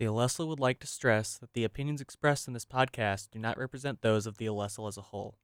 [0.00, 3.58] The Alestle would like to stress that the opinions expressed in this podcast do not
[3.58, 5.38] represent those of the Alestle as a whole.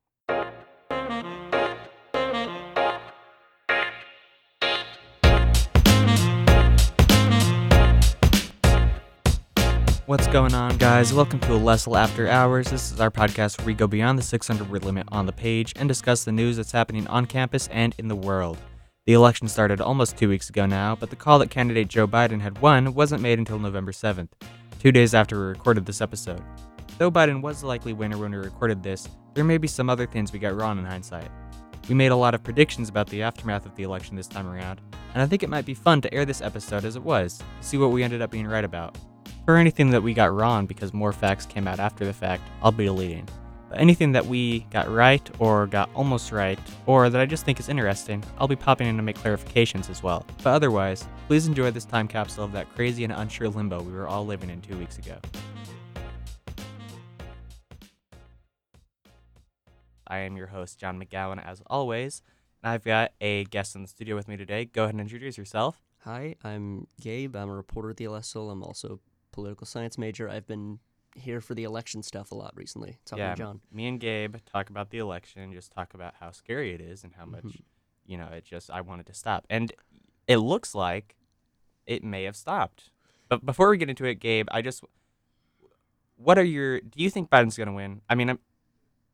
[10.07, 11.13] What's going on, guys?
[11.13, 12.71] Welcome to Alestle After Hours.
[12.71, 15.73] This is our podcast where we go beyond the 600 word limit on the page
[15.75, 18.59] and discuss the news that's happening on campus and in the world.
[19.07, 22.41] The election started almost two weeks ago now, but the call that candidate Joe Biden
[22.41, 24.31] had won wasn't made until November 7th,
[24.79, 26.43] two days after we recorded this episode.
[26.97, 30.07] Though Biden was the likely winner when we recorded this, there may be some other
[30.07, 31.29] things we got wrong in hindsight.
[31.87, 34.81] We made a lot of predictions about the aftermath of the election this time around,
[35.13, 37.77] and I think it might be fun to air this episode as it was, see
[37.77, 38.97] what we ended up being right about.
[39.45, 42.73] For anything that we got wrong because more facts came out after the fact, I'll
[42.73, 43.29] be deleting.
[43.77, 47.69] Anything that we got right or got almost right, or that I just think is
[47.69, 50.25] interesting, I'll be popping in to make clarifications as well.
[50.43, 54.07] But otherwise, please enjoy this time capsule of that crazy and unsure limbo we were
[54.07, 55.19] all living in two weeks ago.
[60.07, 62.23] I am your host, John McGowan, as always,
[62.63, 64.67] and I've got a guest in the studio with me today.
[64.67, 65.81] Go ahead and introduce yourself.
[66.05, 67.35] Hi, I'm Gabe.
[67.35, 68.53] I'm a reporter at the Alestle.
[68.53, 70.29] I'm also a political science major.
[70.29, 70.79] I've been
[71.15, 72.99] here for the election stuff a lot recently.
[73.05, 73.61] Talking yeah, to John.
[73.73, 77.13] me and Gabe talk about the election, just talk about how scary it is and
[77.15, 77.63] how much, Mhm.
[78.07, 79.47] you know, it just, I wanted to stop.
[79.49, 79.73] And
[80.27, 81.17] it looks like
[81.87, 82.91] it may have stopped.
[83.29, 84.83] But before we get into it, Gabe, I just,
[86.17, 88.01] what are your, do you think Biden's going to win?
[88.09, 88.39] I mean, I'm,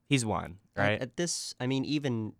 [0.08, 1.00] he's won, At- right?
[1.02, 2.32] At, this, I mean, even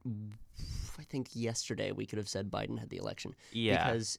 [0.99, 3.87] I think yesterday we could have said Biden had the election yeah.
[3.91, 4.19] because,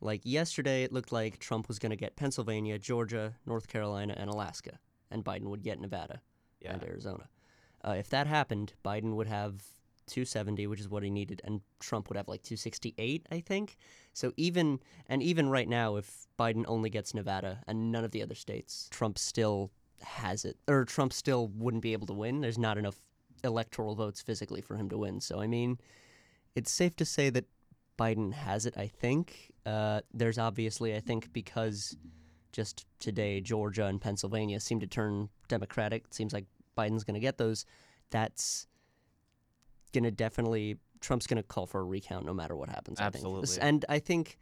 [0.00, 4.28] like yesterday, it looked like Trump was going to get Pennsylvania, Georgia, North Carolina, and
[4.28, 4.78] Alaska,
[5.10, 6.20] and Biden would get Nevada
[6.60, 6.72] yeah.
[6.72, 7.28] and Arizona.
[7.86, 9.62] Uh, if that happened, Biden would have
[10.06, 13.76] 270, which is what he needed, and Trump would have like 268, I think.
[14.12, 18.22] So even and even right now, if Biden only gets Nevada and none of the
[18.22, 19.70] other states, Trump still
[20.02, 22.40] has it, or Trump still wouldn't be able to win.
[22.40, 23.00] There's not enough
[23.42, 25.20] electoral votes physically for him to win.
[25.20, 25.78] So I mean,
[26.54, 27.46] it's safe to say that
[27.98, 28.74] Biden has it.
[28.76, 31.96] I think uh, there's obviously, I think, because
[32.52, 36.04] just today Georgia and Pennsylvania seem to turn Democratic.
[36.06, 36.44] It seems like
[36.78, 37.64] Biden's going to get those.
[38.10, 38.66] That's
[39.92, 42.98] going to definitely Trump's going to call for a recount no matter what happens.
[43.00, 43.16] I think.
[43.26, 43.60] Absolutely.
[43.60, 44.38] and I think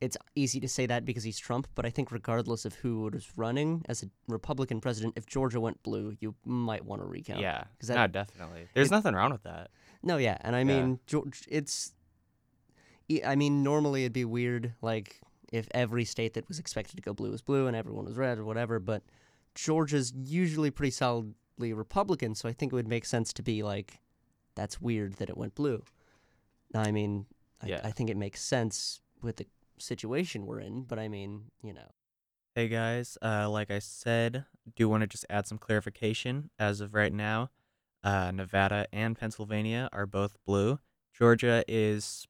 [0.00, 3.26] it's easy to say that because he's Trump, but I think regardless of who was
[3.36, 7.40] running as a Republican president, if Georgia went blue, you might want to recount.
[7.40, 8.68] Yeah, that- no, definitely.
[8.74, 9.70] There's it- nothing wrong with that.
[10.02, 10.64] No, yeah, and I Yeah.
[10.64, 11.94] mean, George, it's.
[13.24, 15.20] I mean, normally it'd be weird, like
[15.52, 18.38] if every state that was expected to go blue was blue and everyone was red
[18.38, 18.78] or whatever.
[18.78, 19.02] But
[19.54, 24.00] Georgia's usually pretty solidly Republican, so I think it would make sense to be like,
[24.54, 25.82] that's weird that it went blue.
[26.74, 27.26] I mean,
[27.62, 27.80] I, Yeah.
[27.82, 29.46] I think it makes sense with the
[29.78, 31.90] situation we're in, but I mean, you know.
[32.54, 36.50] Hey guys, uh, like I said, do want to just add some clarification.
[36.58, 37.50] As of right now,
[38.02, 40.80] uh, Nevada and Pennsylvania are both blue.
[41.12, 42.26] Georgia is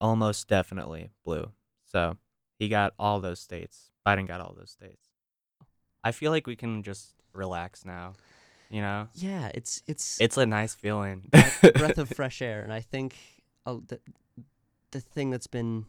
[0.00, 1.52] almost definitely blue.
[1.84, 2.16] So
[2.58, 3.90] he got all those states.
[4.06, 5.08] Biden got all those states.
[6.04, 8.14] I feel like we can just relax now.
[8.70, 11.30] You know, Yeah, it's it's it's a nice feeling.
[11.74, 12.62] breath of fresh air.
[12.62, 13.16] And I think
[13.64, 14.00] uh, the
[14.90, 15.86] the thing that's been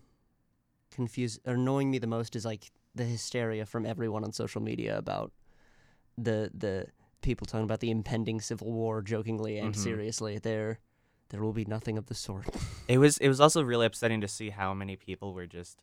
[0.91, 4.97] confused or annoying me the most is like the hysteria from everyone on social media
[4.97, 5.31] about
[6.17, 6.87] the the
[7.21, 9.77] people talking about the impending civil war jokingly and Mhm.
[9.77, 10.37] seriously.
[10.39, 10.79] There
[11.29, 12.45] there will be nothing of the sort.
[12.87, 15.79] It was it was also really upsetting to see how many people were just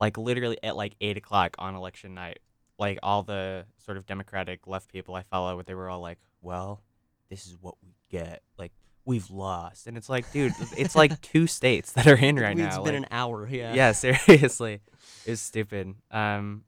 [0.00, 2.38] like literally at like eight o'clock on election night.
[2.78, 6.80] Like all the sort of Democratic left people I follow, they were all like, "Well,
[7.28, 8.42] this is what we get.
[8.56, 8.72] Like
[9.04, 12.58] we've lost," and it's like, dude, it's like two states that are in right It's
[12.58, 12.66] now.
[12.66, 13.74] It's been like- an hour, yeah.
[13.74, 13.92] yeah,
[14.26, 14.80] seriously,
[15.26, 15.94] it's stupid.
[16.12, 16.62] Um,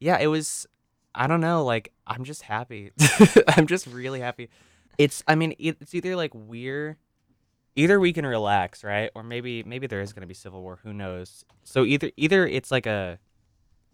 [0.00, 0.66] yeah, it was.
[1.14, 1.64] I don't know.
[1.64, 2.90] Like, I'm just happy.
[3.48, 4.50] I'm just really happy.
[4.98, 5.22] It's.
[5.26, 6.98] I mean, it's either like we're,
[7.76, 10.78] either we can relax, right, or maybe maybe there is gonna be civil war.
[10.82, 11.44] Who knows?
[11.64, 13.18] So either either it's like a,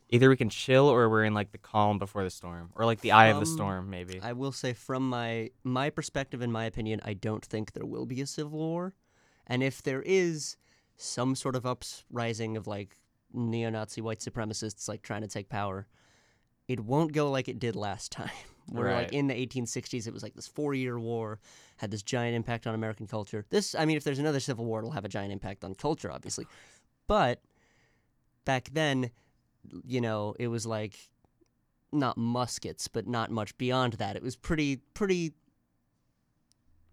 [0.08, 3.00] either we can chill or we're in like the calm before the storm, or like
[3.00, 4.20] the eye of the storm, maybe.
[4.22, 8.06] I will say from my my perspective and my opinion, I don't think there will
[8.06, 8.94] be a civil war.
[9.46, 10.56] And if there is
[10.96, 12.96] some sort of uprising of like
[13.32, 15.86] neo-Nazi white supremacists like trying to take power,
[16.66, 18.30] it won't go like it did last time.
[18.70, 19.02] Where Right.
[19.04, 21.38] like in the 1860s it was like this 4-year war
[21.78, 23.44] had this giant impact on American culture.
[23.50, 26.10] This I mean if there's another civil war it'll have a giant impact on culture
[26.12, 26.46] obviously.
[27.06, 27.40] But
[28.44, 29.10] back then
[29.84, 30.96] you know, it was like
[31.92, 34.16] not muskets, but not much beyond that.
[34.16, 35.32] It was pretty, pretty,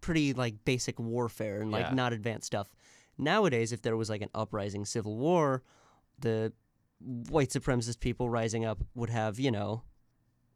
[0.00, 1.94] pretty like basic warfare and like Yeah.
[1.94, 2.74] not advanced stuff.
[3.18, 5.62] Nowadays, if there was like an uprising civil war,
[6.18, 6.52] the
[7.00, 9.82] white supremacist people rising up would have, you know,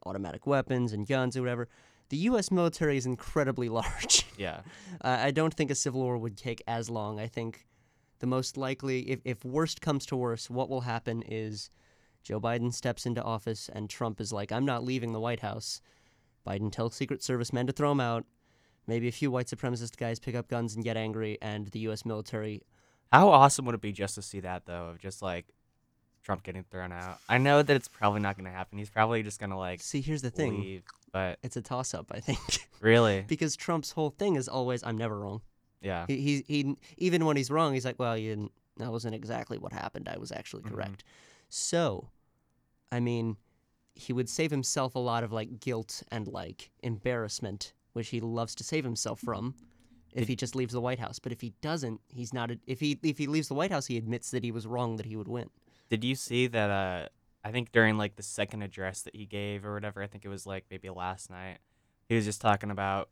[0.07, 1.69] automatic weapons and guns or whatever.
[2.09, 2.51] The U.S.
[2.51, 4.27] military is incredibly large.
[4.37, 4.61] Yeah.
[5.03, 7.19] Uh, I don't think a civil war would take as long.
[7.19, 7.67] I think
[8.19, 11.71] the most likely, if, if worst comes to worst, what will happen is
[12.23, 15.81] Joe Biden steps into office and Trump is like, I'm not leaving the White House.
[16.47, 18.27] Biden tells Secret Service men to throw him out.
[18.87, 22.05] Maybe a few white supremacist guys pick up guns and get angry, and the U.S.
[22.05, 22.63] military.
[23.13, 25.47] How awesome would it be just to see that though, of just like
[26.23, 27.19] Trump getting thrown out?
[27.29, 28.79] I know that it's probably not going to happen.
[28.79, 30.83] He's probably just going to like See, here's the thing leave.
[31.13, 32.39] But it's a toss up, I think.
[32.81, 35.41] really, because Trump's whole thing is always, I'm never wrong.
[35.81, 39.15] yeah, He, he, he even when he's wrong, he's like, well, you didn't, that wasn't
[39.15, 40.09] exactly what happened.
[40.09, 40.71] I was actually Mhm.
[40.71, 41.05] correct.
[41.49, 42.11] So,
[42.93, 43.37] I mean,
[43.95, 48.55] he would save himself a lot of like guilt and like embarrassment, which he loves
[48.57, 49.55] to save himself from.
[50.13, 52.51] If he just leaves the White House, but if he doesn't, he's not.
[52.51, 54.97] A, if he if he leaves the White House, he admits that he was wrong,
[54.97, 55.51] that he would win.
[55.91, 56.71] Did you see that?
[56.71, 57.09] Uh,
[57.43, 60.29] I think during like the second address that he gave or whatever, I think it
[60.29, 61.59] was like maybe last night.
[62.09, 63.09] He was just talking about,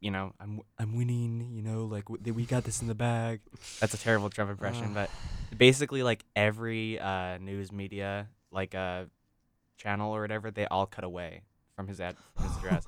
[0.00, 1.50] you know, I'm I'm winning.
[1.52, 3.40] You know, like w- we got this in the bag.
[3.80, 5.10] That's a terrible Trump impression, but
[5.56, 9.04] basically like every uh, news media like uh,
[9.76, 11.42] channel or whatever, they all cut away
[11.76, 12.86] from his ad from his address.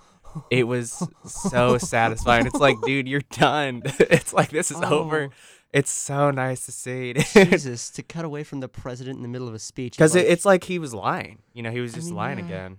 [0.51, 2.47] It was so satisfying.
[2.47, 3.83] It's like, dude, you're done.
[3.85, 5.31] it's like this is over.
[5.31, 5.35] Oh,
[5.73, 7.51] It's so nice to see, dude.
[7.51, 9.93] Jesus, to cut away from the president in the middle of a speech.
[9.93, 11.43] Because like, it, it's like he was lying.
[11.53, 12.45] You know, he was I just mean, lying yeah.
[12.45, 12.79] again.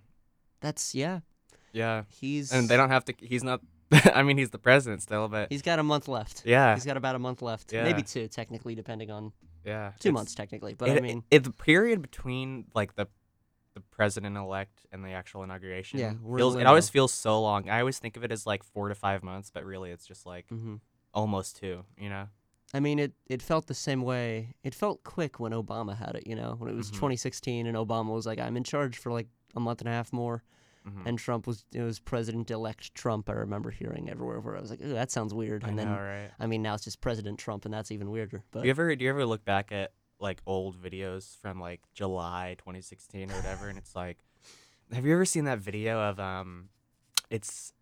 [0.59, 1.19] that's yeah.
[1.73, 2.03] Yeah.
[2.09, 3.13] He's And they don't have to.
[3.19, 3.61] He's not.
[4.13, 6.43] I mean, he's the president still, but He's got a month left.
[6.45, 7.73] yeah, He's got about a month left.
[7.73, 7.83] Yeah.
[7.83, 9.33] Maybe two, technically, depending on
[9.65, 9.91] yeah.
[9.99, 10.73] two months, technically.
[10.73, 13.07] But it, I mean, it, the period between like the
[13.73, 17.69] the president elect and the actual inauguration Yeah, feels, it always feels so long.
[17.69, 20.25] I always think of it as like four to five months, but really it's just
[20.25, 20.75] like hmm
[21.13, 21.83] almost two.
[21.97, 22.27] You know?
[22.73, 24.55] I mean, it, it felt the same way.
[24.63, 26.95] It felt quick when Obama had it, you know, when it was Mhm.
[26.95, 30.13] 2016 and Obama was like, I'm in charge for like a month and a half
[30.13, 30.43] more.
[30.87, 31.05] Mhm.
[31.05, 33.29] And Trump was, it was President elect Trump.
[33.29, 35.63] I remember hearing everywhere where I was like, Ooh, that sounds weird.
[35.63, 36.31] I And know, then, right?
[36.39, 38.43] I mean, now it's just President Trump, and that's even weirder.
[38.51, 39.91] But Do you ever do you ever look back at
[40.21, 44.17] like old videos from like July 2016 or whatever, and it's like,
[44.93, 46.69] have you ever seen that video of um,
[47.29, 47.73] it's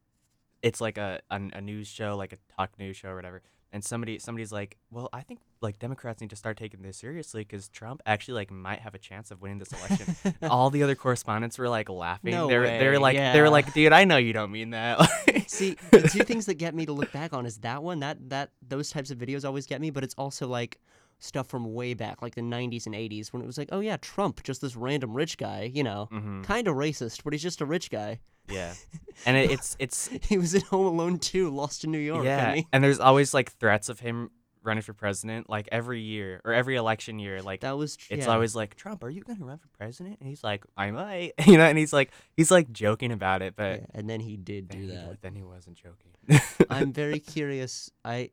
[0.61, 3.41] it's like a a, a news show, like a talk news show or whatever,
[3.71, 7.41] and somebody somebody's like, well, I think like Democrats need to start taking this seriously
[7.41, 10.35] because Trump actually like might have a chance of winning this election.
[10.49, 12.31] All the other correspondents were like laughing.
[12.31, 13.33] No they're they're like yeah.
[13.33, 14.99] they're like, dude, I know you don't mean that.
[15.47, 18.29] See, the two things that get me to look back on is that one, that
[18.29, 20.79] that those types of videos always get me, but it's also like
[21.19, 23.97] stuff from way back, like the 90s and 80s, when it was like, oh yeah,
[23.97, 27.61] Trump, just this random rich guy, you know, hmm kind of racist, but he's just
[27.61, 28.19] a rich guy.
[28.49, 28.73] Yeah,
[29.25, 32.25] and it, it's it's He was in Home Alone 2, Lost in New York.
[32.25, 34.31] yeah, and there's always like threats of him
[34.61, 37.41] running for president, like every year or every election year.
[37.41, 38.33] Like that was tr- it's yeah.
[38.33, 40.17] always like Trump, are you gonna run for president?
[40.19, 43.55] And he's like, I might, you know, and he's like he's like joking about it,
[43.55, 45.21] but Yeah, and then he did do he, that.
[45.21, 46.41] then he wasn't joking.
[46.69, 47.89] I'm very curious.
[48.03, 48.31] I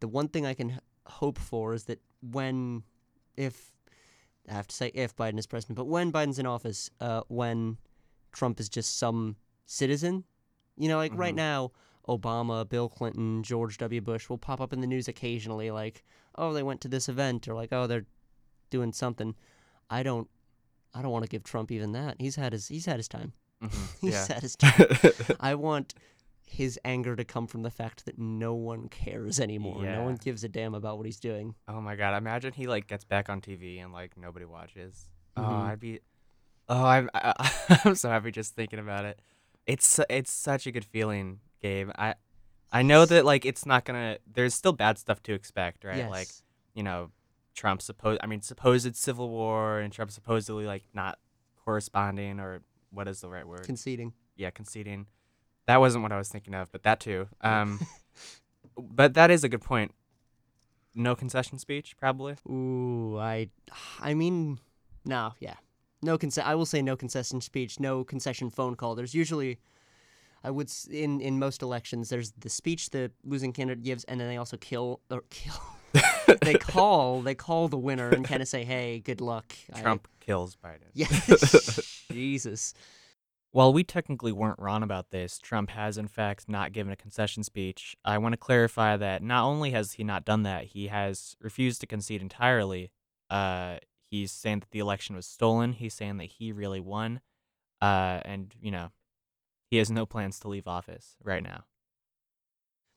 [0.00, 2.82] the one thing I can hope for is that when
[3.36, 3.72] if
[4.48, 7.78] I have to say if Biden is president, but when Biden's in office, uh, when
[8.32, 9.36] Trump is just some
[9.66, 10.24] citizen,
[10.76, 11.38] you know, like right Mhm.
[11.38, 11.72] now,
[12.08, 14.00] Obama, Bill Clinton, George W.
[14.00, 16.04] Bush will pop up in the news occasionally, like,
[16.36, 18.06] oh, they went to this event, or like, oh, they're
[18.70, 19.34] doing something.
[19.90, 20.28] I don't,
[20.94, 22.16] I don't want to give Trump even that.
[22.20, 23.32] He's had his, he's had his time.
[23.62, 24.26] Mhm, He's yeah.
[24.28, 24.86] had his time.
[25.40, 25.94] I want
[26.48, 29.84] his anger to come from the fact that no one cares anymore.
[29.84, 31.54] No one gives a damn about what he's doing.
[31.68, 32.16] Oh my god!
[32.16, 35.10] Imagine he like gets back on TV and like nobody watches.
[35.36, 35.62] Oh, Mhm.
[35.66, 36.00] I'd be.
[36.68, 37.10] Oh, I'm.
[37.14, 39.20] I, I'm so happy just thinking about it.
[39.66, 41.90] It's it's such a good feeling, Gabe.
[41.98, 42.14] I
[42.72, 44.18] I know that like it's not gonna.
[44.32, 45.96] There's still bad stuff to expect, right?
[45.98, 46.10] Yes.
[46.10, 46.28] Like
[46.74, 47.10] you know,
[47.54, 48.20] Trump supposed.
[48.22, 51.18] I mean, supposed civil war and Trump supposedly like not
[51.64, 53.64] corresponding or what is the right word?
[53.64, 54.12] conceding.
[54.36, 55.06] yeah, conceding.
[55.66, 57.28] That wasn't what I was thinking of, but that too.
[57.40, 57.80] Um,
[58.78, 59.92] but that is a good point.
[60.94, 62.36] No concession speech, probably.
[62.48, 63.48] Ooh, I,
[64.00, 64.58] I mean,
[65.04, 65.54] no, yeah,
[66.02, 68.94] no conce- I will say no concession speech, no concession phone call.
[68.94, 69.58] There's usually,
[70.42, 74.28] I would in in most elections, there's the speech the losing candidate gives, and then
[74.28, 75.60] they also kill or kill.
[76.42, 80.08] they call they call the winner and kind of say, "Hey, good luck." I- Trump
[80.20, 80.88] kills Biden.
[80.94, 81.08] Yeah.
[82.14, 82.72] Jesus.
[83.56, 87.42] While we technically weren't wrong about this, Trump has in fact not given a concession
[87.42, 87.96] speech.
[88.04, 91.80] I want to clarify that not only has he not done that, he has refused
[91.80, 92.92] to concede entirely.
[93.30, 93.78] Uh,
[94.10, 95.72] he's saying that the election was stolen.
[95.72, 97.22] He's saying that he really won.
[97.80, 98.90] Uh, and you know,
[99.70, 101.64] he has no plans to leave office right now.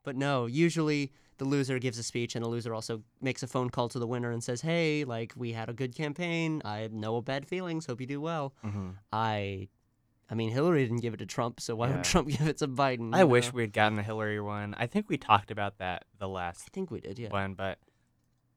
[0.03, 3.69] But no, usually the loser gives a speech, and the loser also makes a phone
[3.69, 6.61] call to the winner and says, "Hey, like we had a good campaign.
[6.65, 7.85] I have no bad feelings.
[7.85, 8.89] Hope you do well." Mm-hmm.
[9.13, 9.69] I,
[10.31, 11.95] I mean, Hillary didn't give it to Trump, so why Yeah.
[11.95, 13.15] would Trump give it to Biden?
[13.15, 14.75] I you wish we had gotten the Hillary one.
[14.77, 16.63] I think we talked about that the last.
[16.67, 17.17] I think we did.
[17.17, 17.29] Yeah.
[17.29, 17.79] one, but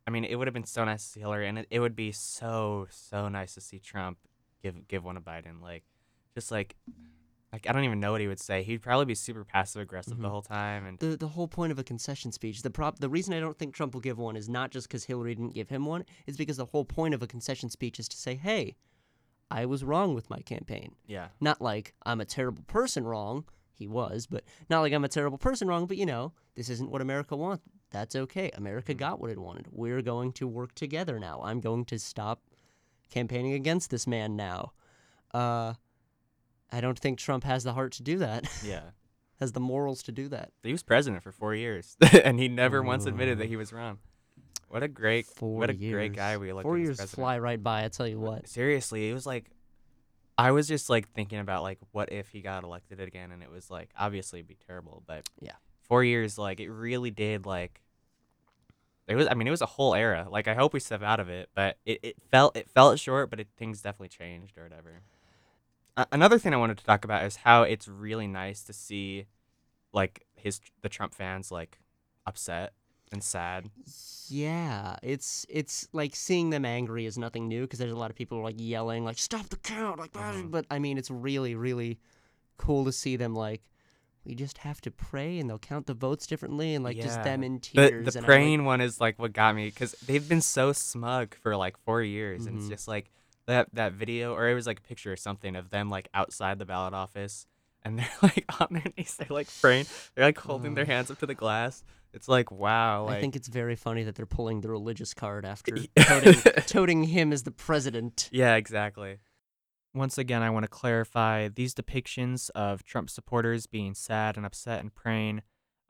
[0.07, 1.97] I mean, it would have been so nice to see Hillary, and it, it would
[1.97, 4.19] be so so nice to see Trump
[4.63, 5.63] give give one to Biden.
[5.63, 5.85] Like,
[6.35, 6.77] just like,
[7.53, 8.63] like I don't even know what he would say.
[8.65, 10.31] He'd probably be super passive aggressive the Mhm.
[10.31, 12.63] whole time, and the the whole point of a concession speech.
[12.63, 15.05] The prop the reason I don't think Trump will give one is not just because
[15.05, 16.05] Hillary didn't give him one.
[16.27, 18.75] It's because the whole point of a concession speech is to say, "Hey,
[19.53, 23.45] I was wrong with my campaign." yeah, Not like I'm a terrible person wrong.
[23.75, 25.87] He was, but not like I'm a terrible person wrong.
[25.87, 27.65] But you know, this isn't what America wants.
[27.91, 28.51] That's okay.
[28.55, 29.67] America got what it wanted.
[29.71, 31.43] We're going to work together now.
[31.45, 32.41] I'm going to stop
[33.11, 34.73] campaigning against this man now.
[35.33, 35.75] Uh,
[36.71, 38.49] I don't think Trump has the heart to do that.
[38.65, 38.91] yeah.
[39.41, 40.53] has the morals to do that.
[40.63, 43.99] He was president for four years, and he never once admitted that he was wrong.
[44.73, 45.93] What a great, Four what a years.
[45.93, 47.15] great guy we elected Four years president.
[47.17, 47.85] fly right by.
[47.85, 48.49] I tell you what.
[48.49, 49.51] Seriously, it was like,
[50.39, 53.51] I was just like thinking about like, what if he got elected again, and it
[53.51, 55.53] was like, obviously it'd be terrible, but Yeah.
[55.83, 57.83] four years, like it really did like.
[59.07, 60.27] It was, I mean, it was a whole era.
[60.31, 63.29] Like, I hope we step out of it, but it, it felt it felt short,
[63.29, 65.03] but it, things definitely changed or whatever.
[66.11, 69.27] Another thing I wanted to talk about is how it's really nice to see,
[69.93, 71.79] like his the Trump fans like
[72.27, 72.73] upset
[73.13, 73.71] and sad.
[74.29, 78.17] Yeah, it's it's like seeing them angry is nothing new because there's a lot of
[78.17, 80.51] people like yelling like "Stop the count!" like, Mhm.
[80.51, 81.99] but I mean it's really really
[82.57, 83.63] cool to see them like
[84.25, 87.43] we just have to pray and they'll count the votes differently and like just them
[87.43, 88.05] in The tears.
[88.15, 90.73] the and I'm like, praying one is like what got me because they've been so
[90.73, 92.71] smug for like four years, and it's Mhm.
[92.71, 93.11] just like
[93.47, 96.59] that that video or it was like a picture or something of them like outside
[96.59, 97.47] the ballot office,
[97.85, 101.19] and they're like on their knees, they're like praying, they're like holding their hands up
[101.19, 101.85] to the glass.
[102.13, 105.45] It's like wow, like I think it's very funny that they're pulling the religious card
[105.45, 106.35] after toting,
[106.67, 108.29] toting him as the president.
[108.33, 109.19] yeah, exactly.
[109.95, 114.81] Once again, I want to clarify these depictions of Trump supporters being sad and upset
[114.81, 115.43] and praying,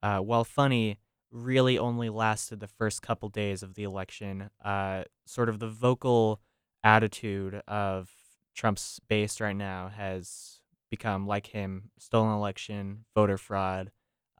[0.02, 0.98] uh, while funny,
[1.30, 4.50] really only lasted the first couple days of the election.
[4.64, 6.40] Uh, sort of the vocal
[6.82, 8.10] attitude of
[8.54, 10.60] Trump's base right now has
[10.92, 13.90] become like him stolen election, voter fraud,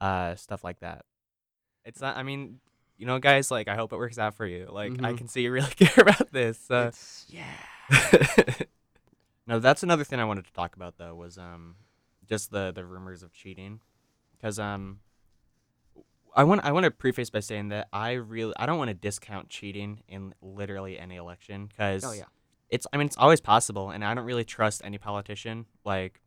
[0.01, 1.05] uh, stuff like that.
[1.85, 2.61] It's not, I mean,
[2.99, 4.69] you know, guys, like, I hope it works out for you.
[4.71, 5.19] Like, I Mhm.
[5.19, 6.71] can see you really care about this.
[6.71, 7.57] It's- yeah.
[9.47, 11.77] no, that's another thing I wanted to talk about though was um
[12.29, 13.81] just the the rumors of cheating,
[14.37, 15.01] because um
[16.35, 18.95] I want I want to preface by saying that I really I don't want to
[18.95, 22.25] discount cheating in literally any election because Oh yeah.
[22.71, 26.22] it's I mean it's always possible and I don't really trust any politician like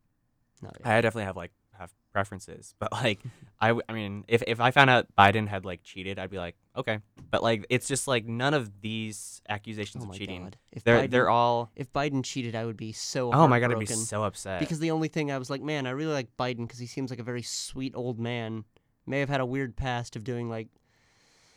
[0.62, 0.96] No, yeah.
[0.96, 3.20] I definitely have like have preferences, but like
[3.60, 6.38] I, w- I mean if if I found out Biden had like cheated, I'd be
[6.38, 10.56] like okay, but like it's just like none of these accusations Oh of cheating god.
[10.72, 13.32] If they're Biden, they're all if Biden cheated, I would be so.
[13.32, 15.86] oh my god I'd be so upset Because the only thing I was like, man,
[15.86, 18.64] I really like Biden because he seems like a very sweet old man.
[19.06, 20.68] May have had a weird past of doing like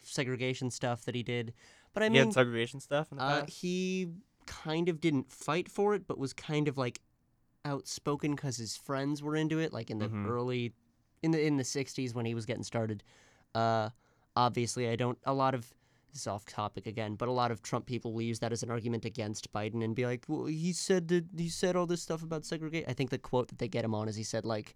[0.03, 1.53] segregation stuff that he did,
[1.93, 4.09] but I he mean, had segregation stuff uh, he
[4.45, 6.99] kind of didn't fight for it, but was kind of like
[7.65, 10.27] outspoken because his friends were into it, like in the Mhm.
[10.27, 10.73] early,
[11.21, 13.03] in the in the '60s when he was getting started.
[13.53, 13.89] Uh,
[14.35, 15.17] obviously, I don't.
[15.25, 15.73] A lot of
[16.11, 18.63] this is off topic again, but a lot of Trump people will use that as
[18.63, 22.01] an argument against Biden and be like, "Well, he said that he said all this
[22.01, 24.45] stuff about segregation." I think the quote that they get him on is he said
[24.45, 24.75] like,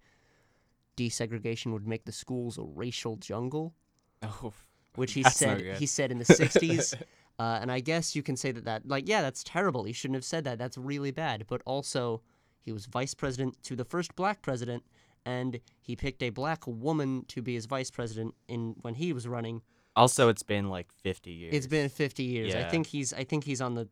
[0.97, 3.73] "Desegregation would make the schools a racial jungle,"
[4.21, 4.53] Oh,
[4.95, 6.93] which he said he said in the '60s.
[7.39, 9.85] Uh, and I guess you can say that that like yeah, that's terrible.
[9.85, 10.59] He shouldn't have said that.
[10.59, 11.45] That's really bad.
[11.47, 12.21] But also,
[12.63, 14.83] he was vice president to the first black president,
[15.25, 19.27] and he picked a black woman to be his vice president in when he was
[19.27, 19.61] running.
[19.95, 21.53] also, it's been like 50 years.
[21.53, 22.55] It's been 50 years.
[22.55, 23.87] I think he's I think he's on the.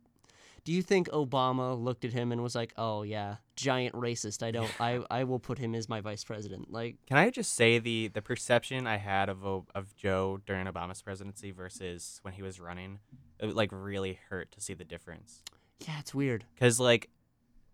[0.64, 4.44] Do you think Obama looked at him and was like, "Oh yeah, giant racist.
[4.44, 4.72] I don't.
[4.80, 8.10] I I will put him as my vice president." Like, Can I just say the
[8.10, 13.00] the perception I had of of Joe during Obama's presidency versus when he was running,
[13.40, 15.42] it like really hurt to see the difference.
[15.88, 16.46] yeah, it's weird.
[16.60, 17.10] Cause like,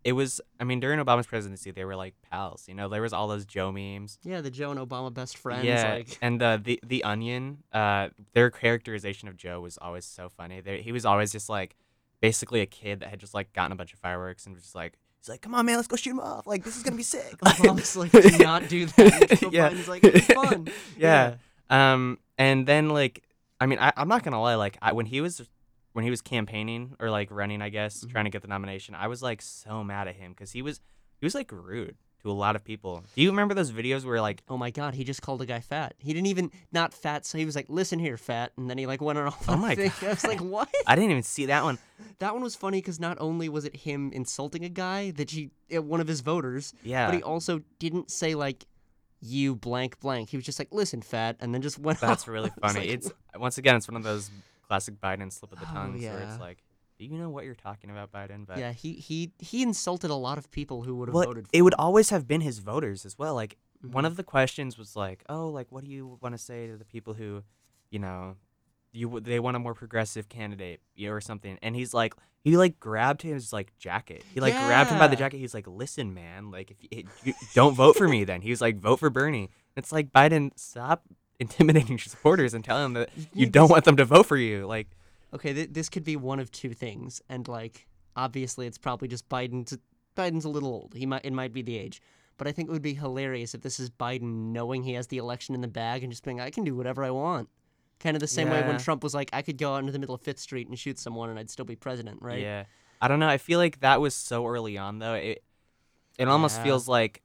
[0.03, 0.39] it was.
[0.59, 2.65] I mean, during Obama's presidency, they were like pals.
[2.67, 4.19] You know, there was all those Joe memes.
[4.23, 5.65] Yeah, the Joe and Obama best friends.
[5.65, 10.29] yeah, Like, and uh, the the Onion, uh, their characterization of Joe was always so
[10.29, 10.61] funny.
[10.61, 11.75] They, he was always just like,
[12.21, 14.75] basically a kid that had just like gotten a bunch of fireworks and was just
[14.75, 16.47] like, he's like, come on, man, let's go shoot him off.
[16.47, 17.37] Like this is gonna be sick.
[17.41, 19.69] Obama's like, "Do not do that." Joe Yeah.
[19.69, 21.35] Biden's like, "It's fun." yeah.
[21.69, 23.23] Um, and then like,
[23.59, 24.55] I mean, I, I'm not gonna lie.
[24.55, 25.41] Like, I, when he was
[25.97, 28.11] when he was campaigning or like running, I guess Mhm.
[28.11, 30.79] trying to get the nomination, I was like so mad at him because he was
[31.19, 31.97] he was like rude.
[32.23, 33.03] to a lot of people.
[33.15, 35.59] Do you remember those videos where like Oh my god, he just called a guy
[35.59, 35.93] fat.
[35.99, 38.87] He didn't even not fat, so he was like, "Listen here, fat," and then he
[38.87, 39.45] like went on off.
[39.47, 39.91] Oh my thing.
[40.01, 41.77] I was like, "What?" I didn't even see that one.
[42.19, 45.51] That one was funny because not only was it him insulting a guy that he
[45.75, 47.05] uh, one of his voters, Yeah.
[47.07, 48.65] but he also didn't say like
[49.21, 50.29] you blank blank.
[50.29, 51.97] He was just like, "Listen, fat," and then just went.
[52.03, 52.09] Off.
[52.09, 52.27] That's off.
[52.29, 52.79] really funny.
[52.81, 54.29] like, it's once again, it's one of those
[54.67, 56.63] classic Biden slip of the Oh, tongues where it's like,
[56.99, 58.45] do you know what you're talking about, Biden?
[58.45, 61.45] But yeah, he he he insulted a lot of people who would have well, voted.
[61.47, 63.35] For it would always have been his voters as well.
[63.35, 64.07] Like one Mhm.
[64.07, 66.85] of the questions was like, oh, like what do you want to say to the
[66.85, 67.43] people who,
[67.91, 68.35] you know,
[68.91, 71.59] you they want a more progressive candidate, you know, or something.
[71.61, 74.23] And he's like, he like grabbed his like jacket.
[74.33, 75.19] He like grabbed him by the Yeah.
[75.19, 75.37] jacket.
[75.37, 78.61] He's like, listen, man, like if you, you don't vote for me, then he was
[78.61, 79.49] like, vote for Bernie.
[79.75, 81.03] It's like Biden, stop
[81.39, 84.65] intimidating your supporters and telling them that you don't want them to vote for you.
[84.65, 84.87] Like,
[85.33, 89.27] Okay, th- this could be one of two things, and like obviously it's probably just
[89.29, 89.77] Biden's.
[90.15, 90.93] Biden's a little old.
[90.95, 92.01] He might it might be the age,
[92.37, 95.17] but I think it would be hilarious if this is Biden knowing he has the
[95.17, 97.49] election in the bag and just being I can do whatever I want.
[97.99, 99.99] Kind of the same way when Trump was like I could go out into the
[99.99, 102.41] middle of Fifth Street and shoot someone and I'd still be president, right?
[102.41, 102.63] Yeah.
[103.01, 103.27] I don't know.
[103.27, 105.13] I feel like that was so early on though.
[105.15, 105.43] It
[106.17, 106.63] it almost Yeah.
[106.63, 107.21] feels like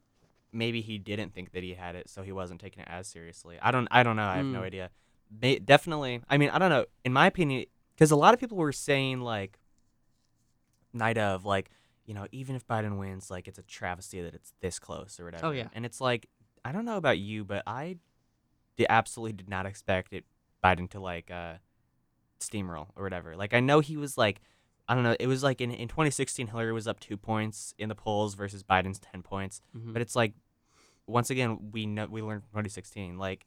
[0.52, 3.58] maybe he didn't think that he had it, so he wasn't taking it as seriously.
[3.62, 4.24] I don't I don't know.
[4.26, 4.64] I have no Mm.
[4.64, 4.90] idea.
[5.40, 6.20] May, definitely.
[6.28, 6.84] I mean, I don't know.
[7.04, 9.58] In my opinion, because a lot of people were saying like
[10.92, 11.70] night of like
[12.04, 15.24] you know even if Biden wins, like it's a travesty that it's this close or
[15.24, 15.46] whatever.
[15.46, 15.68] Oh, yeah.
[15.74, 16.28] And it's like
[16.64, 17.96] I don't know about you, but I
[18.76, 20.24] di- absolutely did not expect it
[20.62, 21.54] Biden to like uh
[22.40, 23.36] steamroll or whatever.
[23.36, 24.40] Like I know he was like
[24.88, 27.88] I don't know, it was like in, in 2016 Hillary was up 2 points in
[27.88, 29.60] the polls versus Biden's 10 points.
[29.76, 29.92] Mhm.
[29.92, 30.34] But it's like
[31.06, 33.46] once again we know we learned from 2016 like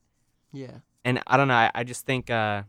[0.54, 0.80] yeah.
[1.04, 2.64] and I don't know, I, I just think uh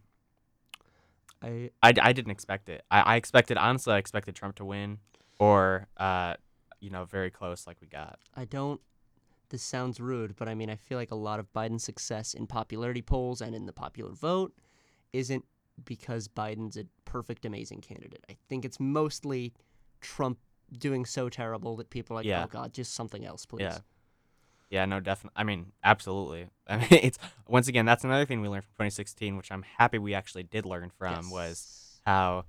[1.42, 2.84] I I, I didn't expect it.
[2.90, 4.98] I, I expected honestly I expected Trump to win
[5.38, 6.34] or uh
[6.80, 8.18] you know very close like we got.
[8.34, 8.80] I don't.
[9.48, 12.46] This sounds rude, but I mean, I feel like a lot of Biden's success in
[12.48, 14.52] popularity polls and in the popular vote
[15.12, 15.44] isn't
[15.84, 18.24] because Biden's a perfect, amazing candidate.
[18.28, 19.52] I think it's mostly
[20.00, 20.38] Trump
[20.76, 22.42] doing so terrible that people are like, Yeah.
[22.42, 23.62] oh, God, just something else, please.
[23.62, 23.78] Yeah.
[24.70, 25.34] Yeah, no, definitely.
[25.36, 26.48] I mean, absolutely.
[26.68, 29.98] I mean, it's once again that's another thing we learned from 2016, which I'm happy
[29.98, 32.44] we actually did learn from was how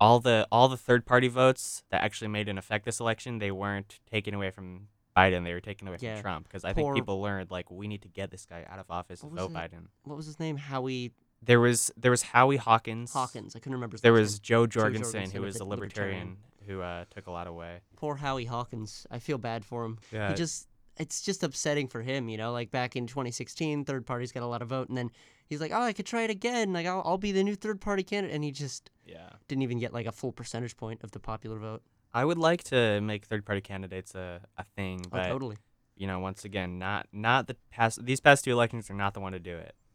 [0.00, 3.50] all the all the third party votes that actually made an effect this election, they
[3.50, 6.14] weren't taken away from Biden, they were taken away Yeah.
[6.16, 8.66] from Trump because I Poor- think people learned like we need to get this guy
[8.68, 9.54] out of office and vote it?
[9.54, 9.86] Biden.
[10.04, 10.56] What was his name?
[10.56, 13.12] Howie There was there was Howie Hawkins.
[13.12, 13.56] Hawkins.
[13.56, 14.38] I couldn't remember his There was.
[14.38, 17.80] Jo Jorgensen, Jorgensen who was a libertarian, who uh, took a lot away.
[17.96, 19.06] Poor Howie Hawkins.
[19.10, 19.98] I feel bad for him.
[20.12, 22.52] Yeah, he just it's just upsetting for him, you know.
[22.52, 25.10] Like back in 2016, third parties got a lot of vote, and then
[25.46, 26.72] he's like, "Oh, I could try it again.
[26.72, 29.30] Like I'll, I'll be the new third party candidate," and he just yeah.
[29.48, 31.82] didn't even get like a full percentage point of the popular vote.
[32.14, 35.56] I would like to make third party candidates a, a thing, Oh, but totally.
[35.96, 39.20] you know, once again, not not the past these past two elections are not the
[39.20, 39.74] one to do it.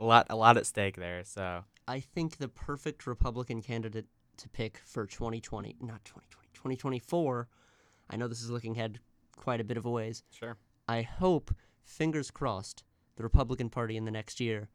[0.00, 1.24] a lot a lot at stake there.
[1.24, 4.06] So I think the perfect Republican candidate
[4.38, 7.48] to pick for 2020, not 2020, 2024.
[8.10, 9.00] I know this is looking ahead
[9.36, 10.22] quite a bit of a ways.
[10.30, 10.56] sure.
[10.88, 12.84] I hope, fingers crossed,
[13.16, 14.68] the Republican Party in the next year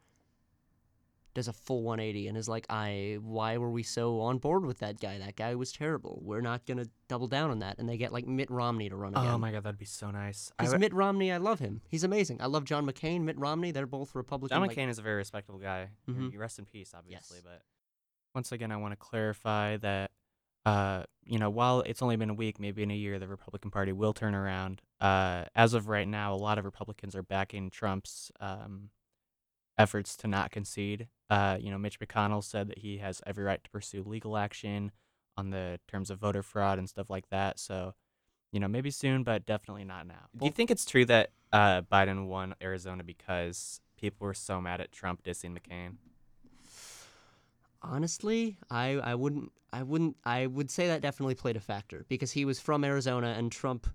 [1.34, 4.78] does a full 180 and is like, I, why were we so on board with
[4.78, 5.18] that guy?
[5.18, 6.18] That guy was terrible.
[6.24, 7.78] We're not gonna double down on that.
[7.78, 9.26] And they get like Mitt Romney to run again.
[9.26, 10.50] Oh my god, that'd be so nice.
[10.58, 11.80] Because would- Mitt Romney, I love him.
[11.88, 12.40] He's amazing.
[12.40, 13.70] I love John McCain, Mitt Romney.
[13.70, 14.56] They're both Republican.
[14.56, 15.90] John like- McCain is a very respectable guy.
[16.08, 16.32] Mhm.
[16.32, 17.36] You Rest in peace, obviously.
[17.36, 17.44] Yes.
[17.44, 17.62] But
[18.34, 20.10] once again, I want to clarify that,
[20.68, 23.70] uh, you know, while it's only been a week, maybe in a year, the Republican
[23.70, 24.82] Party will turn around.
[25.00, 28.90] Uh, as of right now, a lot of Republicans are backing Trump's um,
[29.78, 31.08] efforts to not concede.
[31.30, 34.92] Uh, you know, Mitch McConnell said that he has every right to pursue legal action
[35.38, 37.58] on the terms of voter fraud and stuff like that.
[37.58, 37.94] So,
[38.52, 40.26] you know, maybe soon, but definitely not now.
[40.36, 44.82] Do you think it's true that uh, Biden won Arizona because people were so mad
[44.82, 45.96] at Trump dissing McCain?
[47.82, 52.32] Honestly, I, I wouldn't I wouldn't I would say that definitely played a factor because
[52.32, 53.86] he was from Arizona and Trump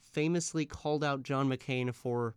[0.00, 2.34] famously called out John McCain for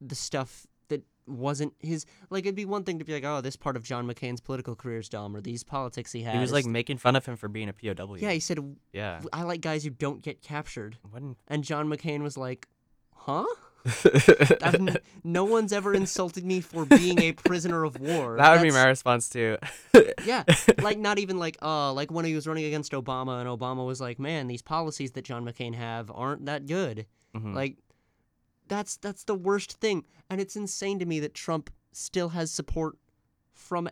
[0.00, 3.56] the stuff that wasn't his like it'd be one thing to be like, Oh, this
[3.56, 6.34] part of John McCain's political career is dumb or these politics he had.
[6.34, 8.16] He was like making fun of him for being a POW.
[8.16, 8.58] Yeah, he said
[8.92, 9.20] yeah.
[9.32, 10.96] I like guys who don't get captured.
[11.12, 12.68] Wouldn't And John McCain was like,
[13.12, 13.44] Huh?
[14.62, 18.36] I've no one's ever insulted me for being a prisoner of war.
[18.36, 19.56] that would be my response too.
[20.24, 20.44] Yeah,
[20.82, 24.00] like not even like uh like when he was running against Obama and Obama was
[24.00, 27.54] like, "Man, these policies that John McCain have aren't that good." Mhm.
[27.54, 27.76] Like
[28.68, 30.04] that's that's the worst thing.
[30.28, 32.96] And it's insane to me that Trump still has support
[33.52, 33.88] from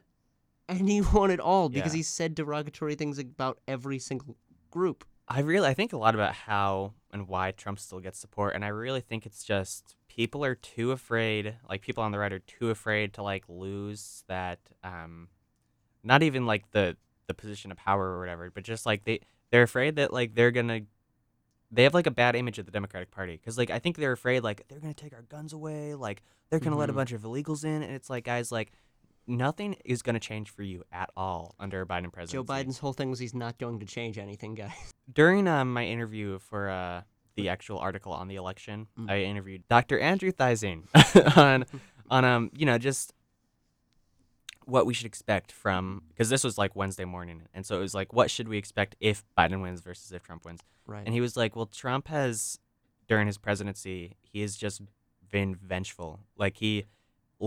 [0.68, 1.98] anyone at all because Yeah.
[1.98, 4.36] he said derogatory things about every single
[4.70, 5.04] group.
[5.26, 8.64] I really I think a lot about how and why Trump still gets support, and
[8.64, 11.54] I really think it's just people are too afraid.
[11.68, 14.58] Like people on the right are too afraid to like lose that.
[14.82, 15.28] Um,
[16.02, 19.62] not even like the the position of power or whatever, but just like they they're
[19.62, 20.80] afraid that like they're gonna
[21.70, 24.12] they have like a bad image of the Democratic Party because like I think they're
[24.12, 26.96] afraid like they're gonna take our guns away, like they're gonna let a Mhm.
[26.96, 28.72] bunch of illegals in, and it's like guys like
[29.26, 32.32] nothing is gonna change for you at all under a Biden presidency.
[32.36, 34.72] Joe Biden's whole thing was he's not going to change anything, guys.
[35.12, 37.02] during um, my interview for uh,
[37.36, 39.10] the actual article on the election, Mm.
[39.10, 39.98] I interviewed Dr.
[39.98, 40.84] Andrew Theising
[41.36, 41.64] on
[42.10, 43.12] on um you know just
[44.66, 47.94] what we should expect from because this was like Wednesday morning, and so it was
[47.94, 51.02] like what should we expect if Biden wins versus if Trump wins, Right.
[51.04, 52.58] and he was like, well, Trump has
[53.08, 54.80] during his presidency he has just
[55.30, 56.84] been vengeful, like he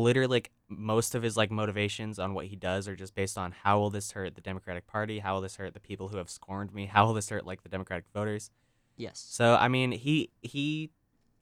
[0.03, 3.51] literally like most of his like motivations on what he does are just based on
[3.63, 6.29] how will this hurt the Democratic Party, how will this hurt the people who have
[6.29, 8.51] scorned me, how will this hurt like the Democratic voters.
[8.95, 9.25] yes.
[9.29, 10.91] So I mean, he he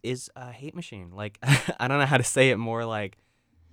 [0.04, 1.12] is a hate machine.
[1.12, 1.38] Like
[1.80, 2.86] I don't know how to say it more.
[2.86, 3.18] Like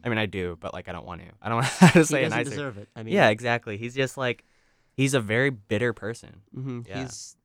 [0.04, 1.28] I mean, I do, but like I don't want to.
[1.40, 2.50] I don't know how to He say it doesn't nicer.
[2.50, 2.88] deserve it.
[2.96, 3.76] I mean, yeah, exactly.
[3.76, 4.44] He's just like
[4.96, 6.40] he's a very bitter person.
[6.52, 7.02] hmm Yeah.
[7.02, 7.36] He's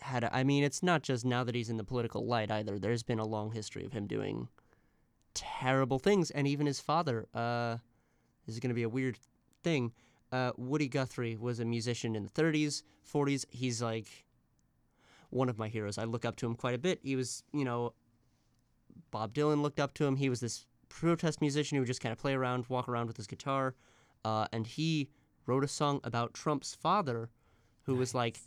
[0.00, 0.24] had.
[0.24, 2.78] A, I mean, it's not just now that he's in the political light either.
[2.78, 4.48] There's been a long history of him doing
[5.36, 7.28] terrible things, and even his father.
[7.32, 7.76] Uh,
[8.46, 9.18] this is going to be a weird
[9.62, 9.92] thing.
[10.32, 13.44] Uh, Woody Guthrie was a musician in the 30s, 40s.
[13.50, 14.24] He's like
[15.30, 15.98] one of my heroes.
[15.98, 17.00] I look up to him quite a bit.
[17.02, 17.92] He was, you know,
[19.10, 20.16] Bob Dylan looked up to him.
[20.16, 23.16] He was this protest musician who would just kind of play around, walk around with
[23.16, 23.74] his guitar,
[24.24, 25.10] uh, and he
[25.46, 27.30] wrote a song about Trump's father,
[27.82, 28.38] who was like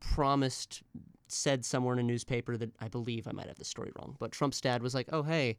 [0.00, 0.82] promised,
[1.28, 4.32] said somewhere in a newspaper that I believe I might have the story wrong, but
[4.32, 5.58] Trump's dad was like, "Oh hey,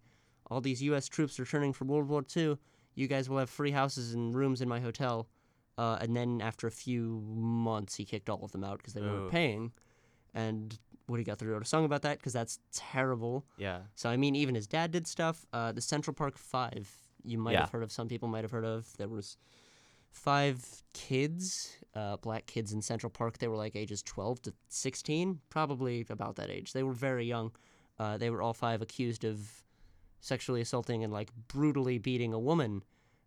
[0.50, 1.08] all these U.S.
[1.08, 2.58] troops returning from World War II,
[2.96, 5.28] you guys will have free houses and rooms in my hotel."
[5.78, 9.02] Uh, and then after a few months, he kicked all of them out because they
[9.02, 9.72] weren't paying.
[10.34, 13.46] And Woody Guthrie wrote a song about that because that's terrible.
[13.58, 13.80] Yeah.
[13.96, 15.46] So I mean, even his dad did stuff.
[15.54, 16.90] Uh, the Central Park Five,
[17.24, 17.62] you might Yeah.
[17.62, 17.92] have heard of.
[17.92, 18.96] Some people might have heard of.
[18.98, 19.38] There was
[20.12, 23.38] five kids, uh, black kids in Central Park.
[23.38, 26.74] They were like ages 12 to 16, probably about that age.
[26.74, 27.52] They were very young.
[27.98, 29.64] Uh, they were all five accused of
[30.20, 32.84] sexually assaulting and like brutally beating a woman.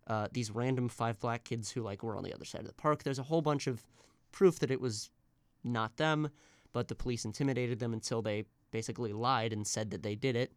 [0.06, 2.74] Uh, these random five black kids who like were on the other side of the
[2.74, 3.02] park.
[3.02, 3.86] There's a whole bunch of
[4.32, 5.10] proof that it was
[5.62, 6.28] not them,
[6.72, 10.52] but the police intimidated them until they basically lied and said that they did it.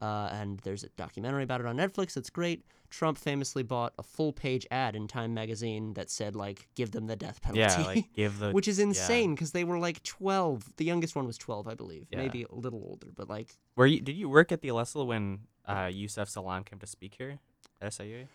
[0.00, 2.64] Uh, and there's a documentary about it on Netflix It's great.
[2.90, 7.06] Trump famously bought a full page ad in Time magazine that said, like, give them
[7.06, 7.80] the death penalty.
[7.80, 7.86] Yeah.
[7.86, 10.76] Like give the Which is insane because they were like 12.
[10.76, 12.06] The youngest one was 12, I believe.
[12.10, 12.18] Yeah.
[12.18, 14.00] Maybe a little older, but like, Were you?
[14.00, 17.38] Did you work at the Alestle when uh, Yusef Salaam came to speak here
[17.80, 18.26] at SIU?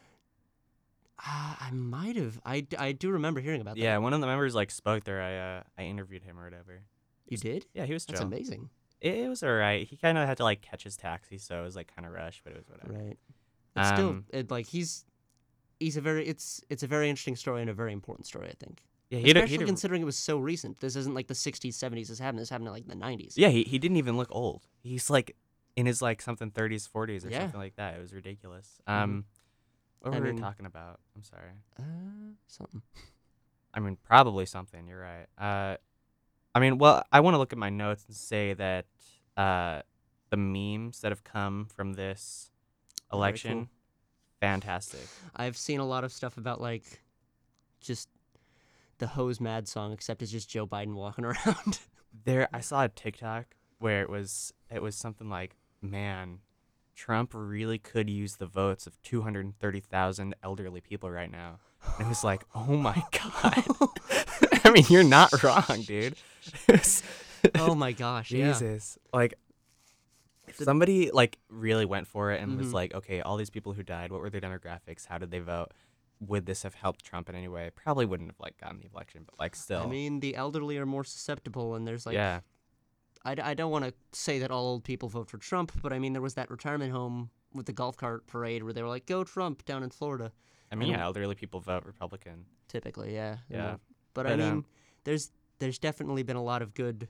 [1.20, 2.40] uh, I might have.
[2.46, 3.82] I, I do remember hearing about that.
[3.82, 5.22] Yeah, one of the members like spoke there.
[5.22, 6.82] I uh, I interviewed him or whatever.
[7.28, 7.66] You did?
[7.74, 8.70] Yeah, he was That's amazing.
[9.02, 9.88] It, it was alright.
[9.88, 12.14] He kind of had to like catch his taxi, so it was like kind of
[12.14, 12.94] rushed, but it was whatever.
[12.94, 13.18] Right.
[13.74, 15.06] But still, Um, it, like, he's.
[15.80, 18.54] He's a very it's it's a very interesting story and a very important story I
[18.60, 21.70] think Yeah, he especially he considering it was so recent this isn't like the 60s
[21.70, 24.28] 70s this happened this happened in like the 90s Yeah, he, he didn't even look
[24.30, 24.68] old.
[24.84, 25.38] He's like
[25.80, 27.40] in his like something 30s, 40s or Yeah.
[27.42, 27.96] something like that.
[27.96, 28.82] It was ridiculous.
[28.88, 28.94] Mhm.
[28.94, 29.26] Um,
[30.02, 31.00] what were we talking about?
[31.16, 31.52] I'm sorry.
[31.80, 31.84] uh,
[32.48, 32.82] something
[33.74, 34.88] I mean, probably something.
[34.88, 35.28] You're right.
[35.38, 35.78] Uh,
[36.56, 38.88] I mean, well, I want to look at my notes and say that
[39.38, 39.84] uh,
[40.32, 42.52] the memes that have come from this
[43.14, 43.70] election, cool.
[44.42, 45.08] fantastic.
[45.36, 47.04] I've seen a lot of stuff about like
[47.80, 48.10] just
[48.98, 51.80] the hose mad song except it's just Joe Biden walking around
[52.26, 56.40] There, I saw a TikTok where it was it was something like, "Man,
[56.96, 61.60] Trump really could use the votes of 230,000 elderly people right now."
[61.98, 63.64] And it was like, "Oh my god."
[64.66, 66.16] I mean, you're not wrong, dude.
[67.56, 68.98] oh my gosh yeah Jesus.
[69.14, 69.36] Like
[70.54, 72.74] somebody like really went for it and was Mhm.
[72.74, 75.06] like, "Okay, all these people who died, what were their demographics?
[75.06, 75.72] How did they vote?"
[76.22, 77.70] Would this have helped Trump in any way?
[77.74, 79.84] Probably wouldn't have like gotten the election, but like still.
[79.84, 82.42] I mean the elderly are more susceptible and there's like yeah.
[83.26, 86.00] I, I don't want to say that all old people vote for Trump but I
[86.00, 89.06] mean there was that retirement home with the golf cart parade where they were like
[89.06, 90.32] go Trump down in Florida
[90.72, 92.46] I mean, yeah, elderly people vote Republican.
[92.68, 93.58] typically yeah Yeah.
[93.58, 93.80] know.
[94.14, 94.66] but, I mean um,
[95.04, 97.08] there's there's definitely been a lot of good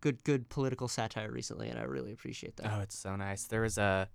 [0.00, 3.44] good good political satire recently and I really appreciate that Oh, it's so nice.
[3.44, 4.08] There was a,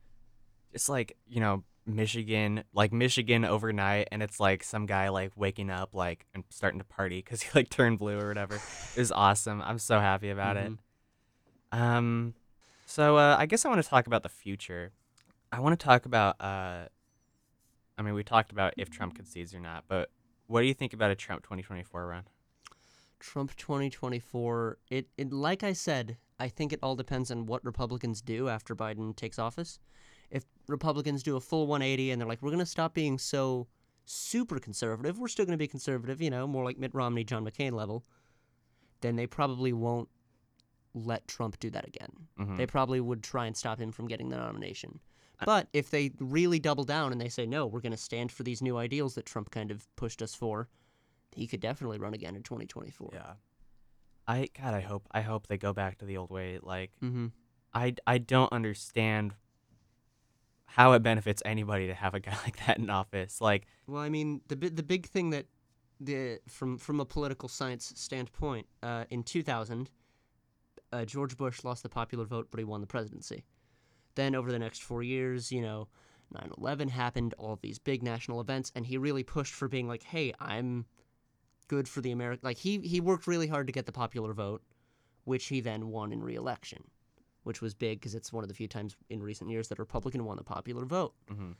[0.72, 5.70] it's like you know Michigan, like Michigan overnight, and it's like some guy like waking
[5.70, 8.56] up like and starting to party because he like turned blue or whatever.
[8.56, 9.62] it was awesome.
[9.62, 10.66] I'm so happy about Mhm.
[10.66, 10.80] it.
[11.74, 12.36] Um,
[12.86, 14.92] so uh, I guess I want to talk about the future.
[15.52, 16.40] I want to talk about.
[16.40, 16.86] Uh,
[17.98, 20.10] I mean, we talked about if Trump concedes or not, but
[20.48, 22.24] what do you think about a Trump 2024 run?
[23.20, 24.78] Trump 2024.
[24.90, 28.76] It, it like I said, I think it all depends on what Republicans do after
[28.76, 29.80] Biden takes office.
[30.30, 33.68] If Republicans do a full 180 and they're like, we're going to stop being so
[34.06, 37.46] super conservative, we're still going to be conservative, you know, more like Mitt Romney, John
[37.46, 38.04] McCain level,
[39.02, 40.10] then they probably won't
[40.94, 42.28] let Trump do that again.
[42.40, 42.58] Mhm.
[42.58, 45.00] They probably would try and stop him from getting the nomination.
[45.46, 48.44] But if they really double down and they say, no, we're going to stand for
[48.44, 50.70] these new ideals that Trump kind of pushed us for,
[51.36, 53.10] he could definitely run again in 2024.
[53.14, 53.34] Yeah.
[54.26, 56.60] I God, I hope I hope they go back to the old way.
[56.62, 57.28] Like Mm-hmm.
[57.74, 59.34] I I don't understand
[60.66, 63.42] how it benefits anybody to have a guy like that in office.
[63.42, 65.48] Like Well, I mean, the the big thing that
[66.00, 69.90] the from from a political science standpoint, uh, in 2000,
[70.94, 73.44] uh, George Bush lost the popular vote, but he won the presidency.
[74.16, 75.88] Then over the next four years, you know,
[76.34, 80.34] 9/11 happened, all these big national events, and he really pushed for being like, "Hey,
[80.40, 80.86] I'm
[81.68, 84.62] good for the American." Like he he worked really hard to get the popular vote,
[85.26, 86.84] which he then won in re-election,
[87.44, 89.82] which was big because it's one of the few times in recent years that a
[89.82, 91.16] Republican won the popular vote.
[91.30, 91.56] mhm.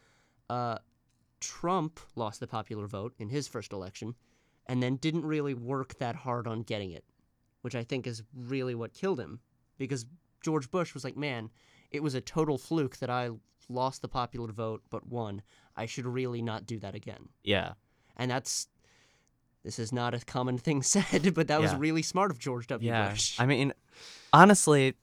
[0.50, 0.78] Uh,
[1.40, 4.16] Trump lost the popular vote in his first election
[4.66, 7.04] and then didn't really work that hard on getting it,
[7.64, 9.40] which I think is really what killed him.
[9.78, 10.06] Because
[10.42, 11.50] George Bush was like, man,
[11.92, 13.32] it was a total fluke that I
[13.70, 15.42] lost the popular vote but won.
[15.76, 17.30] I should really not do that again.
[17.44, 17.74] yeah.
[18.16, 18.68] And that's.
[19.64, 22.88] This is not a common thing said, but that was really smart of George W.
[22.88, 23.10] Yeah.
[23.10, 23.40] Bush.
[23.40, 23.74] I mean,
[24.34, 24.96] honestly,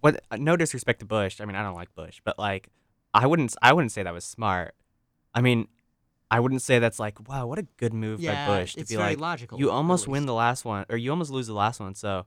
[0.00, 1.40] what no disrespect to Bush.
[1.40, 2.68] I mean, I don't like Bush, but like
[3.14, 4.74] I wouldn't I wouldn't say that was smart.
[5.34, 5.68] I mean,
[6.32, 8.90] I wouldn't say that's like, wow, what a good move yeah, by Bush to it's
[8.90, 9.58] be very like logical.
[9.58, 12.24] you almost win the last one or you almost lose the last one, so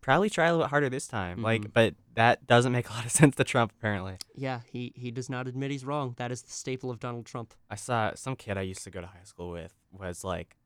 [0.00, 1.38] probably try a little bit harder this time.
[1.38, 1.42] Mhm.
[1.42, 4.16] Like, but that doesn't make a lot of sense to Trump apparently.
[4.34, 6.14] Yeah, he, he does not admit he's wrong.
[6.16, 7.52] That is the staple of Donald Trump.
[7.68, 10.56] I saw some kid I used to go to high school with was like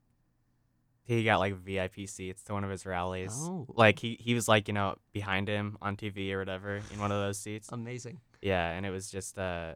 [1.02, 3.32] he got like VIP seats to one of his rallies.
[3.34, 3.66] Oh.
[3.74, 7.10] Like he he was like, you know, behind him on TV or whatever in one
[7.10, 7.70] of those seats.
[7.72, 8.20] Amazing.
[8.40, 9.74] Yeah, and it was just uh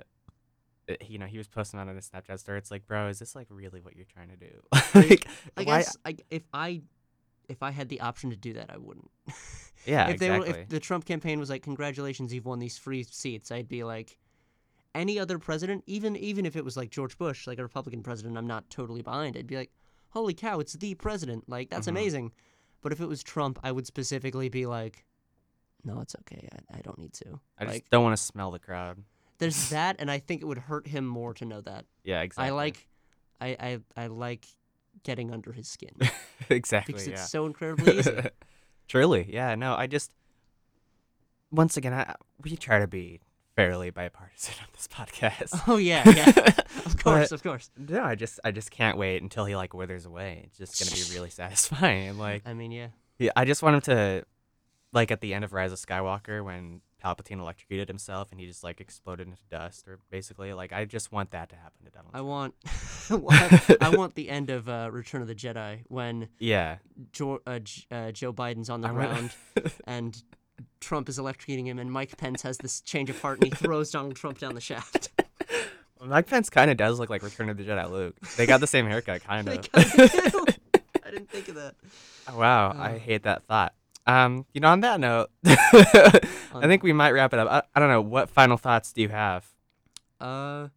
[1.06, 2.58] you know, he was posting on a Snapchat story.
[2.58, 4.62] It's like, bro, is this like really what you're trying to do?
[4.94, 6.82] like, I guess I, if I
[7.48, 9.10] if I had the option to do that, I wouldn't.
[9.84, 10.62] Yeah, if they were, exactly.
[10.62, 14.18] if the Trump campaign was like, "Congratulations, you've won these free seats," I'd be like,
[14.96, 18.36] any other president, even even if it was like George Bush, like a Republican president,
[18.36, 19.36] I'm not totally behind.
[19.36, 19.70] I'd be like,
[20.08, 21.48] "Holy cow, it's the president!
[21.48, 21.90] Like that's Mhm.
[21.90, 22.32] amazing."
[22.80, 25.04] But if it was Trump, I would specifically be like,
[25.84, 26.48] "No, it's okay.
[26.52, 29.04] I, I don't need to." I just don't want to smell the crowd.
[29.38, 31.84] There's that, and I think it would hurt him more to know that.
[32.04, 32.50] Yeah, exactly.
[32.50, 32.88] I like,
[33.40, 34.46] I, I I like
[35.02, 35.94] getting under his skin
[36.50, 36.92] exactly.
[36.92, 37.14] because yeah.
[37.14, 38.12] it's so incredibly easy.
[38.88, 39.54] Truly, yeah.
[39.54, 40.12] No, I just
[41.50, 43.20] once again, I, we try to be
[43.54, 45.62] fairly bipartisan on this podcast.
[45.66, 46.28] Oh yeah, yeah.
[46.84, 47.70] Of course, But- of course.
[47.76, 50.42] no, I just, I just can't wait until he like withers away.
[50.46, 52.18] It's just gonna be really satisfying.
[52.18, 52.88] Like, I mean, yeah.
[53.18, 54.24] yeah, I just want him to,
[54.92, 58.64] like, at the end of Rise of Skywalker when Palpatine electrocuted himself and he just
[58.64, 62.10] like exploded into dust, or basically, like, I just want that to happen to Donald.
[62.14, 62.28] I Trump.
[62.28, 62.54] want,
[63.82, 66.78] I I want the end of uh, Return of the Jedi when Yeah.
[67.12, 69.30] jo- uh, J- uh, Joe Biden's on the I ground
[69.86, 70.20] and
[70.80, 73.90] Trump is electrocuting him, and Mike Pence has this change of heart and he throws
[73.90, 75.10] Donald Trump down the shaft.
[76.02, 78.16] Mike Pence kind of does look like Return of the Jedi Luke.
[78.36, 79.68] They got the same haircut, kind of.
[79.74, 81.74] I didn't think of that.
[82.34, 82.98] Wow, I Oh.
[82.98, 83.74] hate that thought.
[84.06, 86.20] Um, you know, on that note, I
[86.62, 87.48] think we might wrap it up.
[87.50, 88.00] I, I don't know.
[88.00, 89.46] What final thoughts do you have?
[90.20, 90.68] Uh,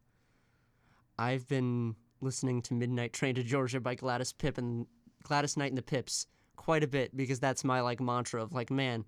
[1.17, 4.87] I've been listening to Midnight Train to Georgia by Gladys Pip and
[5.23, 8.71] Gladys Knight and the Pips quite a bit because that's my like mantra of like,
[8.71, 9.05] man,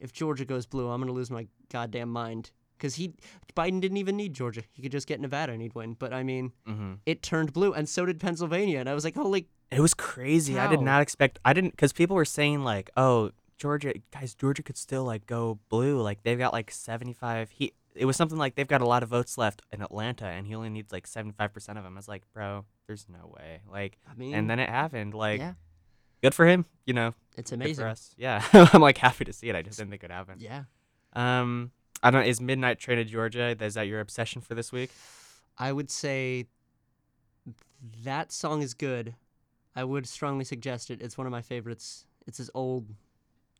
[0.00, 2.50] if Georgia goes blue, I'm gonna lose my goddamn mind.
[2.76, 3.14] Because he
[3.56, 5.94] Biden didn't even need Georgia; he could just get Nevada and he'd win.
[5.98, 8.80] But I mean, hmm it turned blue, and so did Pennsylvania.
[8.80, 10.58] And I was like, holy, It was crazy.
[10.58, 11.38] I did not expect.
[11.44, 13.30] I didn't because people were saying like, "Oh,
[13.64, 15.98] Georgia, guys, Georgia could still like go blue.
[16.02, 17.48] Like they've got like seventy-five.
[17.48, 20.46] He it was something like they've got a lot of votes left in Atlanta, and
[20.46, 21.94] he only needs like seventy-five percent of them.
[21.94, 23.60] I was like, bro, there's no way.
[23.72, 25.14] Like, I mean, and then it happened.
[25.14, 25.54] Like, yeah,
[26.22, 26.66] good for him.
[26.84, 27.82] You know, it's good amazing.
[27.84, 28.14] for us.
[28.18, 29.56] Yeah, I'm like happy to see it.
[29.56, 30.40] I just didn't think it would happen.
[30.40, 30.64] Yeah,
[31.14, 31.70] Um,
[32.02, 32.26] I don't.
[32.26, 33.56] Is Midnight Train to Georgia?
[33.58, 34.90] Is that your obsession for this week?
[35.56, 36.48] I would say
[38.04, 39.14] that song is good.
[39.74, 41.00] I would strongly suggest it.
[41.00, 42.04] It's one of my favorites.
[42.26, 42.86] It's his old,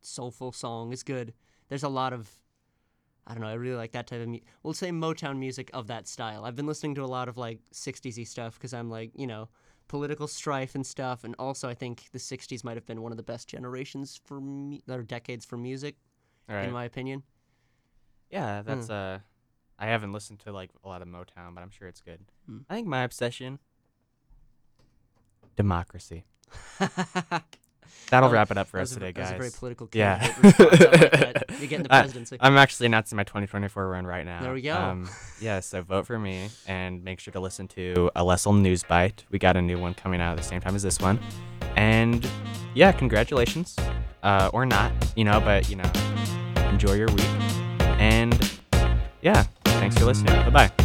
[0.05, 0.93] soulful song.
[0.93, 1.35] It's good.
[1.69, 2.31] There's a lot of,
[3.27, 3.49] I don't know.
[3.49, 4.47] I really like that type of music.
[4.63, 6.45] We'll say Motown music of that style.
[6.45, 9.49] I've been listening to a lot of like 60s stuff because I'm like, you know,
[9.89, 11.25] political strife and stuff.
[11.25, 14.41] And also, I think the 60s might have been one of the best generations for
[14.41, 15.97] me, or decades for music,
[16.49, 16.65] right.
[16.65, 17.23] in my opinion.
[18.31, 19.21] yeah, that's uh,
[19.79, 22.21] I haven't listened to like a lot of Motown, but I'm sure it's good.
[22.47, 22.59] Hmm.
[22.69, 23.59] I think my obsession,
[25.57, 26.25] democracy.
[28.15, 29.33] That'll wrap it up for us a- today, guys.
[29.33, 30.19] a very political Yeah.
[30.43, 30.61] response.
[30.61, 31.45] I like.
[31.59, 32.37] You're getting the I- presidency.
[32.41, 34.43] I'm actually announcing my 2024 run right now.
[34.43, 34.75] There we go.
[34.77, 35.09] Um,
[35.41, 39.25] yeah, so vote for me and make sure to listen to a Lessel News Bite.
[39.31, 41.19] We got a new one coming out at the same time as this one.
[41.77, 42.27] And
[42.75, 43.77] yeah, congratulations.
[44.23, 45.91] Uh, or not, you know, but, you know,
[46.71, 47.27] enjoy your week.
[47.99, 48.33] And
[49.23, 50.33] yeah, thanks for listening.
[50.51, 50.84] Bye bye.